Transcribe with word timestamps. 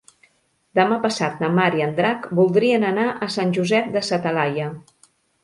Demà 0.77 0.95
passat 1.03 1.43
na 1.43 1.49
Mar 1.57 1.67
i 1.79 1.83
en 1.87 1.93
Drac 1.99 2.25
voldrien 2.39 2.87
anar 2.93 3.05
a 3.27 3.29
Sant 3.37 3.53
Josep 3.59 3.93
de 3.99 4.05
sa 4.09 4.21
Talaia. 4.27 4.73